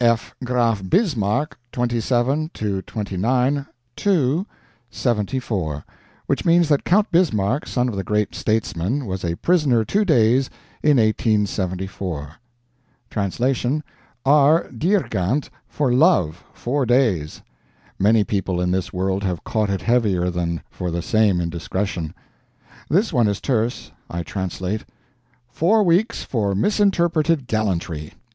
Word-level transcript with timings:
"F. 0.03 0.33
Graf 0.43 0.81
Bismarck 0.89 1.59
27 1.73 2.49
29, 2.55 3.67
II, 4.03 4.45
'74." 4.89 5.85
Which 6.25 6.43
means 6.43 6.69
that 6.69 6.83
Count 6.83 7.11
Bismarck, 7.11 7.67
son 7.67 7.87
of 7.87 7.95
the 7.95 8.03
great 8.03 8.33
statesman, 8.33 9.05
was 9.05 9.23
a 9.23 9.35
prisoner 9.35 9.85
two 9.85 10.03
days 10.03 10.49
in 10.81 10.97
1874. 10.97 12.31
(TRANSLATION.) 13.11 13.83
"R. 14.25 14.67
Diergandt 14.75 15.51
for 15.67 15.93
Love 15.93 16.45
4 16.53 16.87
days." 16.87 17.43
Many 17.99 18.23
people 18.23 18.59
in 18.59 18.71
this 18.71 18.91
world 18.91 19.21
have 19.23 19.43
caught 19.43 19.69
it 19.69 19.83
heavier 19.83 20.31
than 20.31 20.63
for 20.71 20.89
the 20.89 21.03
same 21.03 21.39
indiscretion. 21.39 22.15
This 22.89 23.13
one 23.13 23.27
is 23.27 23.39
terse. 23.39 23.91
I 24.09 24.23
translate: 24.23 24.83
"Four 25.51 25.83
weeks 25.83 26.23
for 26.23 26.55
MISINTERPRETED 26.55 27.45
GALLANTRY." 27.45 28.15